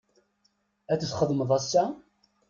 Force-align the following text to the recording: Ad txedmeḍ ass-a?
Ad 0.91 0.99
txedmeḍ 1.01 1.49
ass-a? 1.57 1.83